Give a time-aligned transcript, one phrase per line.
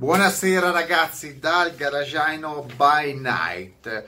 [0.00, 4.04] Buonasera ragazzi dal Garagiano by Night.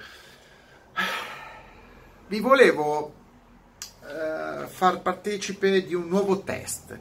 [2.28, 3.12] Vi volevo
[4.00, 6.98] eh, far partecipe di un nuovo test,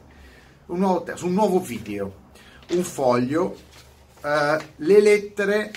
[0.66, 2.14] un nuovo test, un nuovo video,
[2.72, 3.56] un foglio,
[4.22, 5.72] eh, le lettere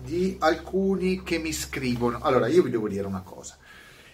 [0.00, 2.20] di alcuni che mi scrivono.
[2.20, 3.56] Allora, io vi devo dire una cosa.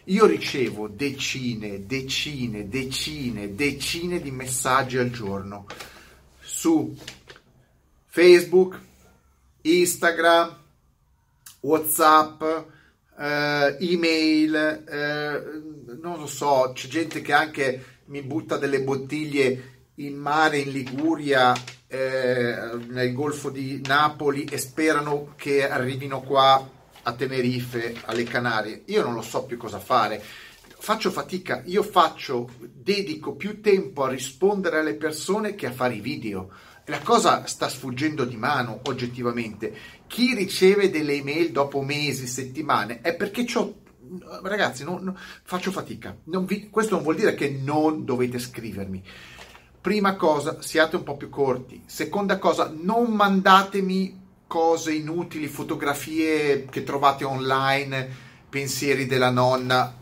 [0.04, 5.66] Io ricevo decine, decine, decine, decine di messaggi al giorno
[6.40, 6.96] su
[8.14, 8.78] Facebook,
[9.62, 10.54] Instagram,
[11.60, 12.42] Whatsapp,
[13.18, 14.54] eh, email,
[14.86, 20.72] eh, non lo so, c'è gente che anche mi butta delle bottiglie in mare in
[20.72, 21.54] Liguria,
[21.86, 22.54] eh,
[22.86, 26.68] nel Golfo di Napoli e sperano che arrivino qua
[27.04, 28.82] a Tenerife, alle Canarie.
[28.88, 30.22] Io non lo so più cosa fare.
[30.82, 36.00] Faccio fatica, io faccio, dedico più tempo a rispondere alle persone che a fare i
[36.00, 36.50] video
[36.86, 39.74] la cosa sta sfuggendo di mano oggettivamente.
[40.06, 43.80] Chi riceve delle email dopo mesi, settimane, è perché ho
[44.42, 46.16] ragazzi, non, non, faccio fatica.
[46.24, 49.02] Non vi, questo non vuol dire che non dovete scrivermi.
[49.80, 51.82] Prima cosa, siate un po' più corti.
[51.86, 58.08] Seconda cosa, non mandatemi cose inutili, fotografie che trovate online,
[58.48, 59.94] pensieri della nonna.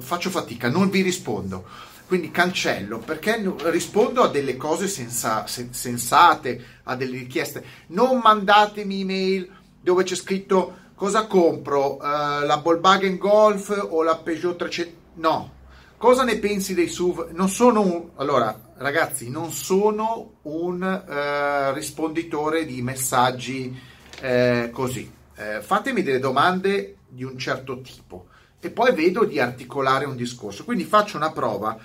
[0.00, 1.66] Faccio fatica, non vi rispondo
[2.08, 7.62] quindi cancello perché rispondo a delle cose senza, sensate, a delle richieste.
[7.88, 14.56] Non mandatemi email dove c'è scritto cosa compro, uh, la Volkswagen Golf o la Peugeot
[14.56, 14.96] 300.
[15.16, 15.52] No,
[15.98, 17.28] cosa ne pensi dei SUV?
[17.32, 18.08] Non sono un...
[18.16, 23.78] Allora, ragazzi, non sono un uh, risponditore di messaggi
[24.22, 25.12] uh, così.
[25.60, 28.27] fatemi delle domande di un certo tipo
[28.60, 30.64] e poi vedo di articolare un discorso.
[30.64, 31.76] Quindi faccio una prova,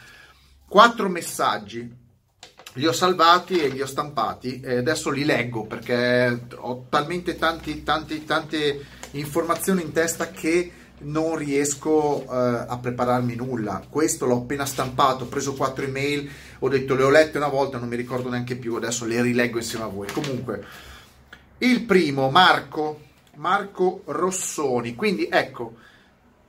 [0.67, 2.01] quattro messaggi,
[2.73, 7.83] li ho salvati e li ho stampati e adesso li leggo perché ho talmente tanti,
[7.83, 10.71] tanti, tante informazioni in testa che
[11.03, 13.83] non riesco uh, a prepararmi nulla.
[13.87, 16.29] Questo l'ho appena stampato, ho preso quattro email,
[16.59, 19.57] ho detto le ho lette una volta, non mi ricordo neanche più, adesso le rileggo
[19.57, 20.07] insieme a voi.
[20.11, 20.65] Comunque,
[21.59, 23.01] il primo, Marco,
[23.35, 25.75] Marco Rossoni, quindi ecco,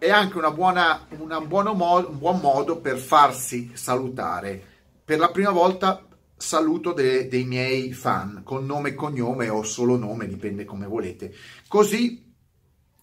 [0.04, 4.62] è anche una buona, una modo, un buon modo per farsi salutare.
[5.02, 6.06] Per la prima volta
[6.36, 11.34] saluto de, dei miei fan con nome e cognome o solo nome, dipende come volete.
[11.66, 12.34] Così,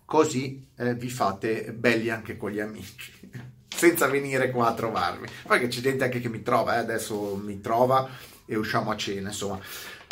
[0.05, 3.11] così eh, vi fate belli anche con gli amici,
[3.67, 5.27] senza venire qua a trovarmi.
[5.47, 8.07] Poi che c'è gente anche che mi trova, eh, adesso mi trova
[8.45, 9.59] e usciamo a cena, insomma.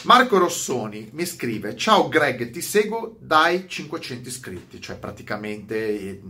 [0.06, 6.22] Marco Rossoni mi scrive: Ciao Greg, ti seguo dai 500 iscritti, cioè praticamente eh,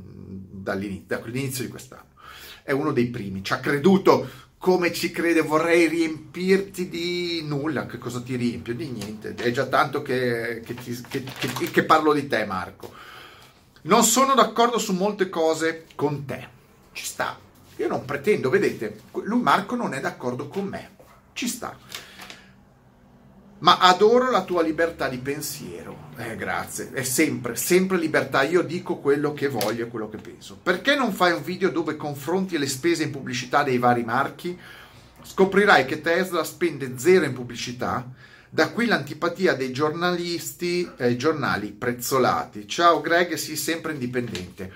[0.62, 2.08] dall'inizio di quest'anno.
[2.64, 7.98] È uno dei primi, ci ha creduto come ci crede, vorrei riempirti di nulla, che
[7.98, 8.76] cosa ti riempio?
[8.76, 12.94] Di niente, è già tanto che, che, ti, che, che parlo di te Marco.
[13.84, 16.48] Non sono d'accordo su molte cose con te,
[16.92, 17.40] ci sta.
[17.78, 20.90] Io non pretendo, vedete, lui Marco non è d'accordo con me,
[21.34, 21.78] ci sta
[23.60, 26.08] ma adoro la tua libertà di pensiero.
[26.18, 28.44] Eh, grazie, è sempre, sempre libertà.
[28.44, 30.58] Io dico quello che voglio e quello che penso.
[30.62, 34.58] Perché non fai un video dove confronti le spese in pubblicità dei vari marchi?
[35.22, 38.10] Scoprirai che Tesla spende zero in pubblicità.
[38.50, 42.68] Da qui l'antipatia dei giornalisti e eh, giornali prezzolati.
[42.68, 44.72] Ciao Greg, sii sempre indipendente.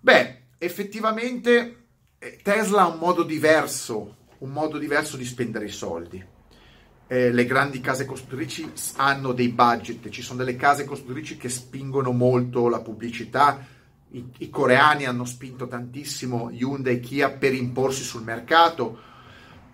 [0.00, 1.86] Beh, effettivamente
[2.18, 6.36] eh, Tesla ha un modo diverso, un modo diverso di spendere i soldi
[7.08, 12.12] eh, le grandi case costruttrici hanno dei budget, ci sono delle case costruttrici che spingono
[12.12, 13.76] molto la pubblicità,
[14.10, 18.98] I, i, coreani hanno spinto tantissimo Hyundai e Kia per imporsi sul mercato,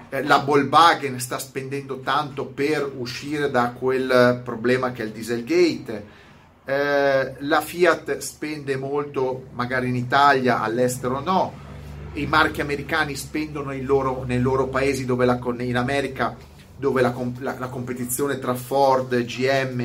[0.08, 6.06] eh, la Volkswagen sta spendendo tanto per uscire da quel problema che è il Dieselgate,
[6.64, 11.52] eh, la Fiat spende molto magari in Italia, all'estero no,
[12.14, 17.58] i marchi americani spendono loro, nei loro paesi dove la, in America dove la, la,
[17.58, 19.80] la competizione tra Ford, GM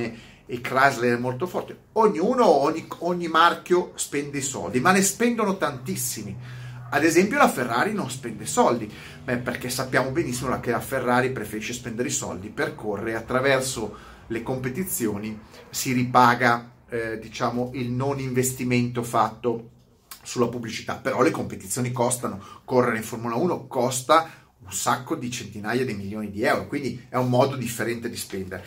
[0.45, 1.77] e Chrysler è molto forte.
[1.93, 6.35] Ognuno, ogni, ogni marchio spende i soldi, ma ne spendono tantissimi.
[6.91, 8.91] Ad esempio la Ferrari non spende soldi,
[9.23, 14.41] Beh, perché sappiamo benissimo che la Ferrari preferisce spendere i soldi per correre attraverso le
[14.41, 19.69] competizioni, si ripaga eh, diciamo il non investimento fatto
[20.23, 24.27] sulla pubblicità, però le competizioni costano, correre in Formula 1 costa
[24.69, 28.63] un sacco di centinaia di milioni di euro, quindi è un modo differente di spendere.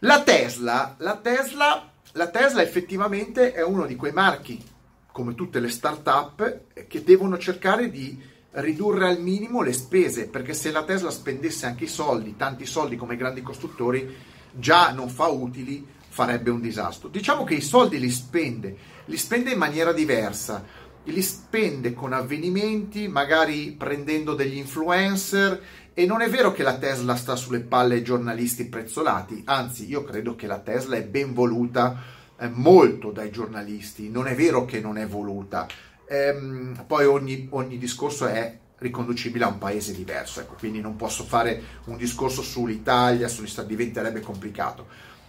[0.00, 4.62] La Tesla, la Tesla, la Tesla effettivamente è uno di quei marchi,
[5.10, 10.70] come tutte le start-up, che devono cercare di ridurre al minimo le spese, perché se
[10.70, 14.14] la Tesla spendesse anche i soldi, tanti soldi come i grandi costruttori,
[14.52, 17.08] già non fa utili, farebbe un disastro.
[17.08, 20.64] Diciamo che i soldi li spende, li spende in maniera diversa,
[21.12, 25.60] li spende con avvenimenti, magari prendendo degli influencer
[25.94, 30.04] e non è vero che la Tesla sta sulle palle ai giornalisti prezzolati, anzi io
[30.04, 32.00] credo che la Tesla è ben voluta
[32.38, 35.66] eh, molto dai giornalisti, non è vero che non è voluta.
[36.08, 41.24] Ehm, poi ogni, ogni discorso è riconducibile a un paese diverso, ecco, quindi non posso
[41.24, 44.86] fare un discorso sull'Italia, sugli Stati, diventerebbe complicato.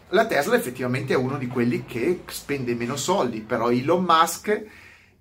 [0.09, 4.65] La Tesla effettivamente è uno di quelli che spende meno soldi, però Elon Musk,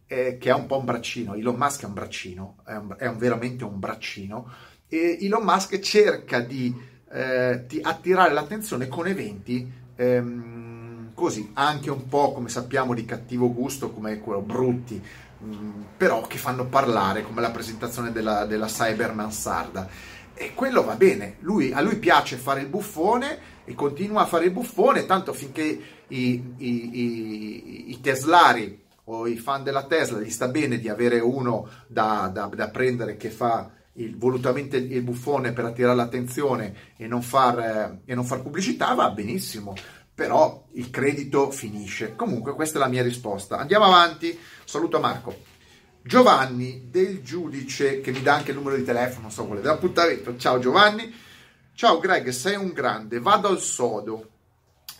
[0.08, 3.06] eh, che è un po' un braccino, Elon Musk è un braccino, è, un, è
[3.06, 4.50] un, veramente un braccino,
[4.88, 6.75] e Elon Musk cerca di,
[7.12, 13.52] eh, di attirare l'attenzione con eventi ehm, così, anche un po' come sappiamo di cattivo
[13.52, 15.00] gusto, come quello brutti,
[15.38, 20.16] mh, mm, però che fanno parlare, come la presentazione della, della Cyber Mansarda.
[20.32, 24.46] E quello va bene, lui, a lui piace fare il buffone e continua a fare
[24.46, 30.31] il buffone, tanto finché i, i, i, i teslari o i fan della Tesla gli
[30.31, 35.52] sta bene di avere uno da, da, da prendere che fa il, volutamente il buffone
[35.52, 39.75] per attirare l'attenzione e non, far, eh, e non far pubblicità, va benissimo,
[40.14, 42.14] però il credito finisce.
[42.16, 43.58] Comunque questa è la mia risposta.
[43.58, 45.56] Andiamo avanti, saluto Marco.
[46.02, 50.37] Giovanni del giudice che mi dà anche il numero di telefono, non so quale, dell'appuntamento.
[50.37, 51.12] Ciao Giovanni.
[51.75, 54.31] Ciao Greg, sei un grande, vado al sodo.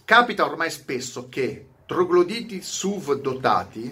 [0.05, 3.91] Capita ormai spesso che trogloditi SUV dotati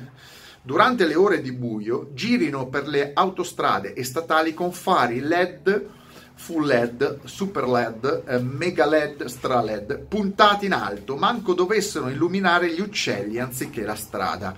[0.60, 5.86] durante le ore di buio girino per le autostrade e statali con fari LED,
[6.34, 12.70] full LED, super LED, eh, mega LED, stra LED, puntati in alto, manco dovessero illuminare
[12.70, 14.54] gli uccelli anziché la strada.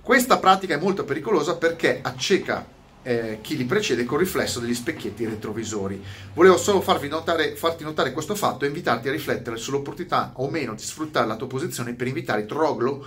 [0.00, 2.73] Questa pratica è molto pericolosa perché acceca
[3.04, 6.02] eh, chi li precede con riflesso degli specchietti retrovisori.
[6.32, 10.82] Volevo solo notare, farti notare questo fatto e invitarti a riflettere sull'opportunità o meno di
[10.82, 13.06] sfruttare la tua posizione per invitare i troglo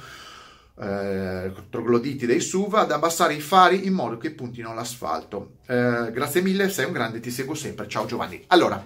[0.79, 5.57] eh, trogloditi dei SUV ad abbassare i fari in modo che puntino l'asfalto.
[5.65, 7.87] Eh, grazie mille, sei un grande, ti seguo sempre.
[7.87, 8.43] Ciao Giovanni.
[8.47, 8.83] Allora,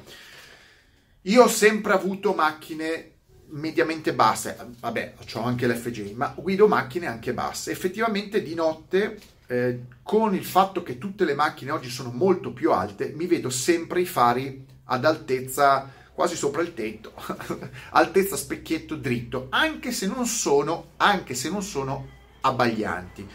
[1.23, 3.09] io ho sempre avuto macchine
[3.51, 7.71] mediamente basse, vabbè, ho anche l'FG, ma guido macchine anche basse.
[7.71, 9.19] Effettivamente di notte,
[9.51, 13.50] eh, con il fatto che tutte le macchine oggi sono molto più alte, mi vedo
[13.50, 17.12] sempre i fari ad altezza quasi sopra il tetto,
[17.92, 22.07] altezza specchietto dritto, anche se non sono, anche se non sono
[22.39, 23.27] abbaglianti.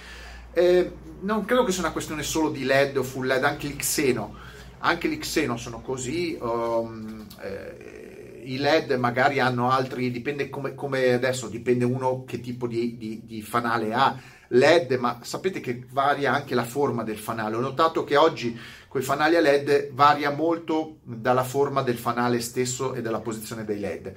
[0.54, 4.36] Eh, non credo che sia una questione solo di LED o full LED, anche l'Xeno,
[4.78, 11.48] anche l'Xeno sono così, um, eh, i LED magari hanno altri, dipende come, come, adesso,
[11.48, 14.16] dipende uno che tipo di, di, di fanale ha,
[14.48, 17.56] LED, ma sapete che varia anche la forma del fanale.
[17.56, 18.58] Ho notato che oggi
[18.88, 23.64] con i fanali a LED varia molto dalla forma del fanale stesso e dalla posizione
[23.64, 24.14] dei LED.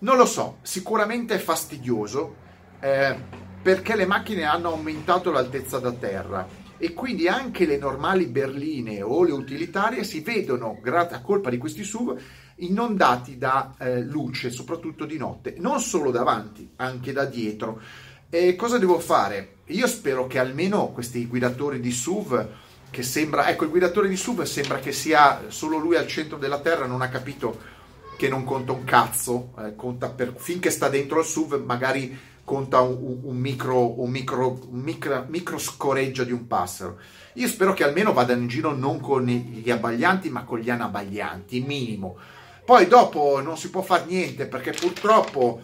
[0.00, 2.36] Non lo so, sicuramente è fastidioso
[2.80, 3.16] eh,
[3.62, 9.22] perché le macchine hanno aumentato l'altezza da terra e quindi anche le normali berline o
[9.22, 12.20] le utilitarie si vedono, grazie a colpa di questi SUV,
[12.56, 17.80] inondati da eh, luce, soprattutto di notte, non solo davanti, anche da dietro.
[18.34, 19.58] E cosa devo fare?
[19.66, 22.48] Io spero che almeno questi guidatori di SUV
[22.90, 26.58] che sembra, ecco il guidatore di SUV sembra che sia solo lui al centro della
[26.58, 27.60] Terra, non ha capito
[28.16, 32.80] che non conta un cazzo, eh, conta per, finché sta dentro il SUV magari conta
[32.80, 36.98] un, un, micro, un, micro, un micro, micro scoreggio di un passero.
[37.34, 41.60] Io spero che almeno vadano in giro non con gli abbaglianti ma con gli anabaglianti,
[41.60, 42.16] minimo.
[42.64, 45.60] Poi dopo non si può fare niente perché purtroppo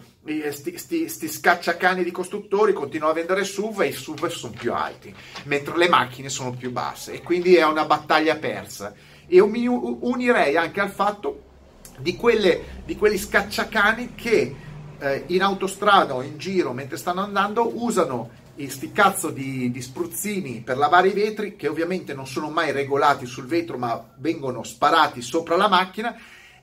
[0.51, 4.73] sti, sti, sti scacciacani di costruttori continuano a vendere SUV e i SUV sono più
[4.73, 5.13] alti,
[5.45, 8.93] mentre le macchine sono più basse e quindi è una battaglia persa.
[9.27, 11.43] E mi unirei anche al fatto
[11.97, 14.55] di, quelle, di quelli scacciacani che
[14.99, 20.61] eh, in autostrada o in giro mentre stanno andando usano sti cazzo di, di, spruzzini
[20.61, 25.23] per lavare i vetri che ovviamente non sono mai regolati sul vetro ma vengono sparati
[25.23, 26.15] sopra la macchina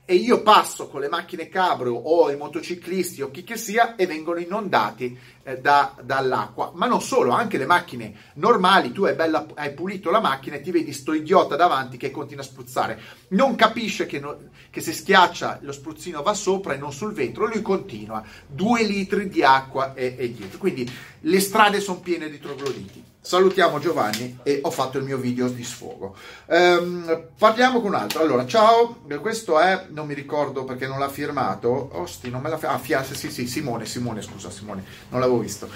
[0.09, 4.07] e io passo con le macchine cabrio o i motociclisti o chi che sia e
[4.07, 6.71] vengono inondati eh, da, dall'acqua.
[6.73, 10.61] Ma non solo, anche le macchine normali, tu hai, bella, hai, pulito la macchina e
[10.61, 12.99] ti vedi sto idiota davanti che continua a spruzzare.
[13.27, 14.35] Non capisce che, no,
[14.71, 18.23] che se schiaccia lo spruzzino va sopra e non sul vetro, lui continua.
[18.47, 20.57] Due litri di acqua e, e dietro.
[20.57, 23.03] Quindi le strade sono piene di trogloditi.
[23.29, 26.15] Salutiamo Giovanni e ho fatto il mio video di sfogo.
[26.47, 28.23] Um, parliamo con un altro.
[28.23, 31.91] Allora, ciao, questo è, non mi ricordo perché non l'ha firmato.
[31.93, 32.79] Osti, non me l'ha firmato.
[32.79, 35.69] Ah, Fia, sì, sì, Simone, Simone, scusa, Simone, non l'avevo visto.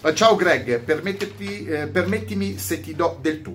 [0.00, 3.54] Uh, ciao Greg, eh, permettimi se ti do del tu.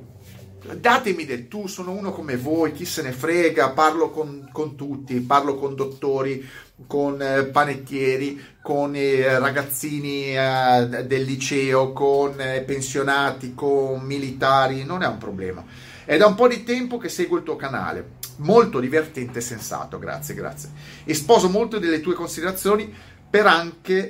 [0.79, 5.19] Datemi del tu, sono uno come voi, chi se ne frega, parlo con, con tutti,
[5.19, 6.47] parlo con dottori,
[6.87, 12.35] con eh, panettieri, con eh, ragazzini eh, del liceo, con
[12.65, 15.63] pensionati, con militari, non è un problema.
[16.05, 19.99] È da un po' di tempo che seguo il tuo canale, molto divertente e sensato,
[19.99, 20.69] grazie, grazie.
[21.03, 22.91] E sposo molte delle tue considerazioni
[23.29, 24.09] per anche,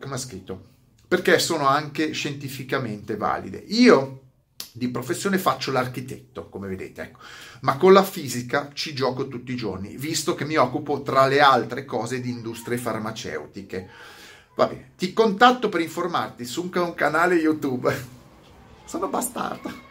[0.00, 0.70] come ha scritto,
[1.06, 3.62] perché sono anche scientificamente valide.
[3.68, 4.21] Io
[4.72, 7.18] di professione faccio l'architetto, come vedete, ecco.
[7.60, 11.40] ma con la fisica ci gioco tutti i giorni, visto che mi occupo tra le
[11.40, 13.88] altre cose di industrie farmaceutiche.
[14.54, 18.20] Va bene, ti contatto per informarti su un canale YouTube.
[18.84, 19.90] Sono bastardo.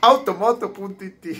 [0.00, 1.38] Automoto.it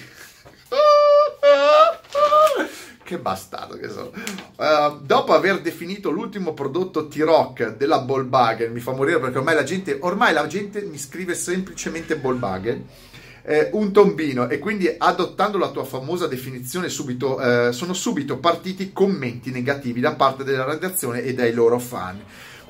[3.10, 4.12] che bastardo che sono.
[4.56, 9.64] Uh, dopo aver definito l'ultimo prodotto T-Rock della Volkswagen, mi fa morire perché ormai la
[9.64, 12.86] gente, ormai la gente mi scrive semplicemente Volkswagen.
[13.42, 18.92] Eh, un tombino e quindi adottando la tua famosa definizione subito eh, sono subito partiti
[18.92, 22.20] commenti negativi da parte della redazione e dai loro fan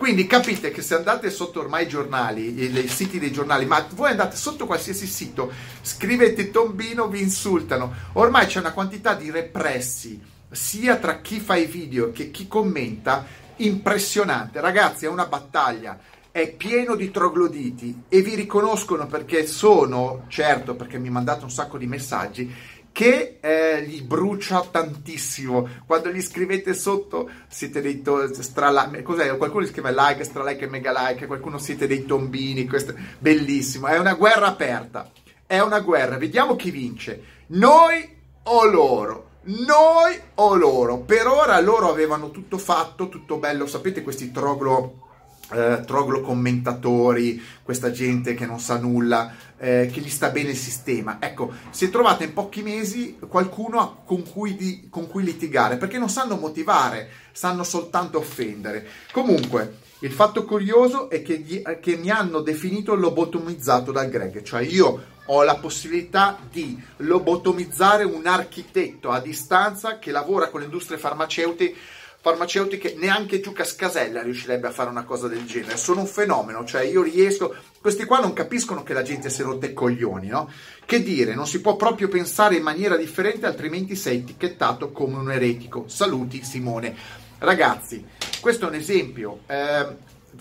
[0.00, 4.12] quindi capite che se andate sotto ormai i giornali, i siti dei giornali, ma voi
[4.12, 5.52] andate sotto qualsiasi sito,
[5.82, 7.92] scrivete tombino, vi insultano.
[8.14, 10.18] Ormai c'è una quantità di repressi,
[10.50, 13.26] sia tra chi fa i video che chi commenta,
[13.56, 14.58] impressionante.
[14.62, 15.98] Ragazzi, è una battaglia
[16.32, 21.76] è pieno di trogloditi e vi riconoscono perché sono, certo perché mi mandate un sacco
[21.76, 22.54] di messaggi,
[22.92, 25.68] che eh, gli brucia tantissimo.
[25.86, 29.36] Quando gli scrivete sotto siete dei to- stralike, cos'è?
[29.36, 33.86] Qualcuno gli scrive like, stralike mega like, qualcuno siete dei tombini, questo bellissimo.
[33.86, 35.10] È una guerra aperta.
[35.46, 37.22] È una guerra, vediamo chi vince.
[37.48, 38.08] Noi
[38.44, 39.28] o loro?
[39.42, 40.98] Noi o loro?
[40.98, 45.08] Per ora loro avevano tutto fatto, tutto bello, sapete questi troglo
[45.52, 50.56] eh, troglo commentatori, questa gente che non sa nulla, eh, che gli sta bene il
[50.56, 51.18] sistema.
[51.20, 55.98] Ecco, si è trovata in pochi mesi qualcuno con cui, di, con cui litigare, perché
[55.98, 58.86] non sanno motivare, sanno soltanto offendere.
[59.12, 64.62] Comunque, il fatto curioso è che, gli, che mi hanno definito lobotomizzato dal Greg, cioè
[64.62, 70.98] io ho la possibilità di lobotomizzare un architetto a distanza che lavora con le industrie
[70.98, 71.76] farmaceutiche
[72.22, 75.76] farmaceutiche, neanche Giuca Scasella riuscirebbe a fare una cosa del genere.
[75.78, 77.54] Sono un fenomeno, cioè io riesco.
[77.80, 80.50] Questi qua non capiscono che la gente si è rotta i coglioni, no?
[80.84, 85.32] Che dire, non si può proprio pensare in maniera differente, altrimenti sei etichettato come un
[85.32, 85.84] eretico.
[85.88, 86.94] Saluti Simone.
[87.38, 88.04] Ragazzi,
[88.40, 89.40] questo è un esempio.
[89.46, 89.86] Eh,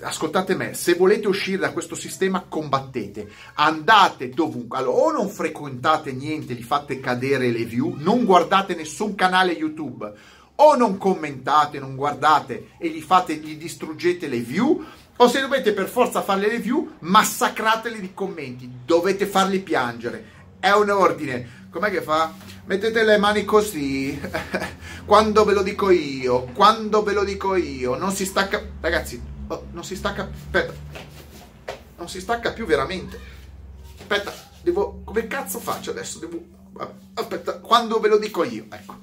[0.02, 6.12] ascoltate me, se volete uscire da questo sistema combattete, andate dovunque, allora o non frequentate
[6.12, 10.12] niente, gli fate cadere le view, non guardate nessun canale YouTube,
[10.62, 14.84] o non commentate, non guardate e gli, fate, gli distruggete le view,
[15.16, 20.38] o se dovete per forza farle le view, massacrateli di commenti, dovete farli piangere.
[20.60, 21.68] È un ordine.
[21.70, 22.34] Com'è che fa?
[22.66, 24.20] Mettete le mani così.
[25.06, 28.62] quando ve lo dico io, quando ve lo dico io, non si stacca.
[28.82, 30.30] Ragazzi, oh, non si stacca.
[30.30, 30.74] Aspetta,
[31.98, 33.20] non si stacca più veramente.
[34.00, 35.02] Aspetta, devo.
[35.06, 36.20] Come cazzo faccio adesso?
[36.20, 36.44] Devo.
[37.14, 38.98] Aspetta, quando ve lo dico io, ecco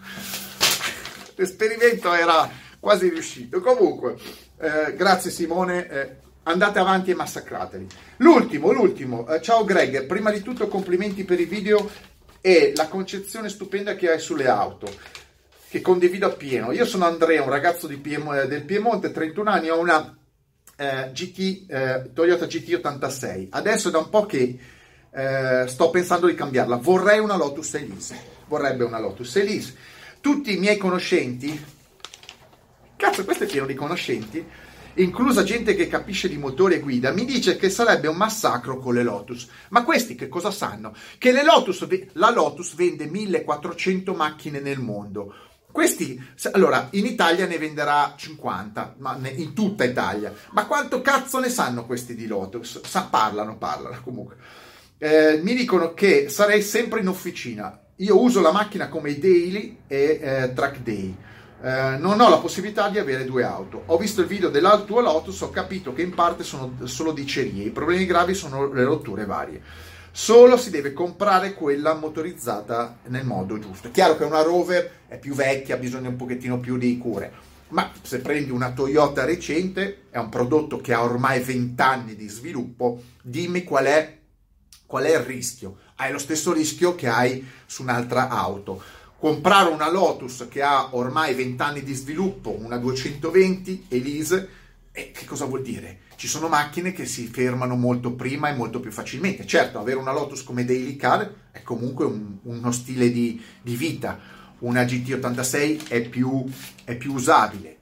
[1.37, 2.51] l'esperimento era
[2.81, 3.61] quasi riuscito.
[3.61, 4.17] Comunque,
[4.59, 5.89] eh, grazie Simone.
[5.89, 7.87] Eh, andate avanti e massacrateli.
[8.19, 9.27] L'ultimo, l'ultimo.
[9.29, 11.89] Eh, ciao Greg, prima di tutto complimenti per i video
[12.41, 14.87] e la concezione stupenda che hai sulle auto,
[15.69, 16.73] che condivido appieno.
[16.73, 20.17] Io sono Andrea, un ragazzo Piemo- eh, del Piemonte, 31 anni, ho una
[20.77, 23.49] eh, GT, eh, Toyota GT86.
[23.51, 24.59] Adesso è da un po' che
[25.67, 26.77] sto pensando di cambiarla.
[26.77, 28.19] Vorrei una Lotus Elise.
[28.49, 29.75] Vorrebbe una Lotus Elise
[30.27, 31.65] tutti i miei conoscenti,
[32.97, 34.45] cazzo questo è pieno di conoscenti,
[34.95, 38.95] inclusa gente che capisce di motori e guida, mi dice che sarebbe un massacro con
[38.95, 39.47] le Lotus.
[39.69, 40.97] Ma questi che cosa sanno?
[41.17, 45.33] Che Lotus, la Lotus vende 1400 macchine nel mondo.
[45.71, 50.35] Questi, allora, in Italia ne venderà 50, ma in tutta Italia.
[50.51, 52.81] Ma quanto cazzo ne sanno questi di Lotus?
[52.83, 54.39] Sa, parlano, parlano comunque.
[54.99, 60.21] Eh, mi dicono che sarei sempre in officina io uso la macchina come daily e
[60.21, 61.17] eh, track day.
[61.63, 63.85] Eh, non ho la possibilità di avere due auto.
[63.87, 67.71] Ho visto il video dell'Altua Lotus, ho capito che in parte sono solo dicerie, i
[67.71, 69.63] problemi gravi sono le rotture varie.
[70.11, 73.89] Solo si deve comprare quella motorizzata nel modo giusto.
[73.89, 77.33] È chiaro che una Rover è più vecchia, ha bisogno un pochettino più di cure,
[77.69, 82.29] ma se prendi una Toyota recente, è un prodotto che ha ormai 20 anni di
[82.29, 84.19] sviluppo, dimmi qual è,
[84.87, 88.83] qual è il rischio hai lo stesso rischio che hai su un'altra auto.
[89.19, 94.49] Comprare una Lotus che ha ormai 20 anni di sviluppo, una 220 Elise,
[94.93, 96.05] E che cosa vuol dire?
[96.17, 99.47] Ci sono macchine che si fermano molto prima e molto più facilmente.
[99.47, 104.19] Certo, avere una Lotus come daily car è comunque un, uno stile di, di, vita.
[104.61, 106.43] Una GT86 è più,
[106.85, 107.77] è più usabile.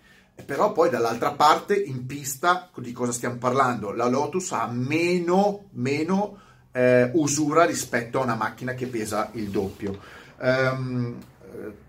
[0.45, 3.93] Però poi dall'altra parte in pista di cosa stiamo parlando?
[3.93, 6.39] La Lotus ha meno, meno
[6.77, 9.97] eh, usura rispetto a una macchina che pesa il doppio.
[10.41, 11.17] Um,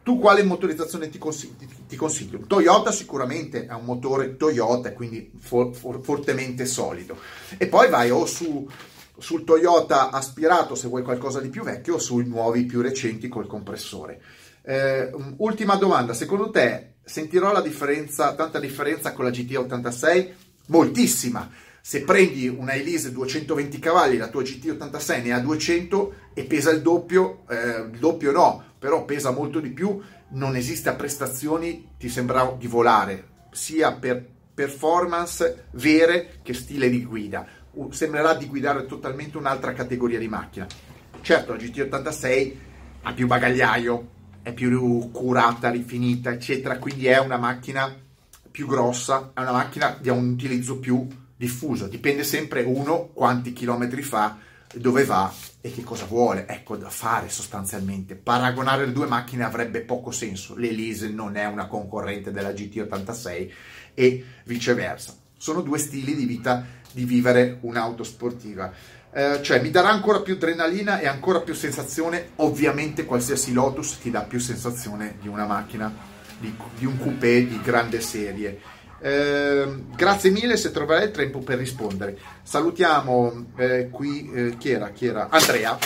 [0.03, 2.39] tu quale motorizzazione ti, consigli, ti consiglio?
[2.45, 7.17] Toyota sicuramente è un motore Toyota, quindi for, for, fortemente solido.
[7.57, 8.69] E poi vai o su,
[9.17, 13.47] sul Toyota aspirato se vuoi qualcosa di più vecchio o sui nuovi più recenti col
[13.47, 14.21] compressore.
[14.61, 20.31] Eh, ultima domanda, secondo te sentirò la differenza, tanta differenza con la GT86?
[20.67, 21.49] Moltissima.
[21.87, 26.81] Se prendi una Elise 220 cavalli, la tua GT86 ne ha 200 e pesa il
[26.81, 32.09] doppio, eh, il doppio no, però pesa molto di più, non esiste a prestazioni, ti
[32.09, 37.45] sembra di volare, sia per performance vere che stile di guida.
[37.91, 40.65] Sembrerà di guidare totalmente un'altra categoria di macchina.
[41.21, 42.53] Certo, la GT86
[43.03, 44.09] ha più bagagliaio,
[44.41, 47.95] è più curata, rifinita, eccetera, quindi è una macchina
[48.49, 51.87] più grossa, è una macchina ha un utilizzo più diffuso.
[51.87, 54.37] Dipende sempre uno quanti chilometri fa,
[54.73, 56.45] dove va e che cosa vuole.
[56.47, 58.15] Ecco da fare sostanzialmente.
[58.15, 60.55] Paragonare le due macchine avrebbe poco senso.
[60.55, 63.51] L'Elise non è una concorrente della GT86
[63.93, 65.15] e viceversa.
[65.37, 68.71] Sono due stili di vita di vivere un'auto sportiva.
[69.11, 72.31] Eh, cioè mi darà ancora più adrenalina e ancora più sensazione.
[72.37, 75.93] Ovviamente qualsiasi Lotus ti dà più sensazione di una macchina,
[76.39, 78.59] di, di un coupé di grande serie.
[78.99, 82.17] Eh, grazie mille se troverai il tempo per rispondere.
[82.43, 85.29] Salutiamo eh, qui, eh, chi, era, chi era?
[85.29, 85.77] Andrea.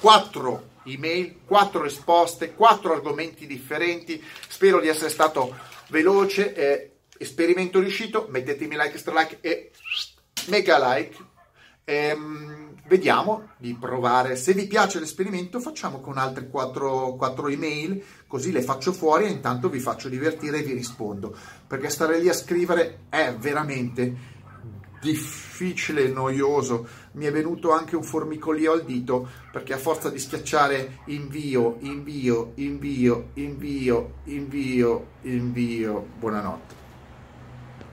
[0.00, 4.22] Quattro email, quattro risposte, quattro argomenti differenti.
[4.48, 5.56] Spero di essere stato
[5.88, 6.92] veloce.
[7.18, 8.26] esperimento riuscito.
[8.30, 9.70] Mettetemi like, extra like e
[10.48, 11.34] mega like
[11.88, 14.34] Ehm, vediamo di provare.
[14.34, 19.30] Se vi piace l'esperimento, facciamo con altre 4, 4 email, così le faccio fuori e
[19.30, 21.32] intanto vi faccio divertire e vi rispondo.
[21.64, 24.34] Perché stare lì a scrivere è veramente
[25.00, 26.88] difficile e noioso.
[27.12, 32.50] Mi è venuto anche un formicolio al dito perché a forza di schiacciare invio, invio,
[32.56, 36.85] invio, invio, invio, invio, buonanotte.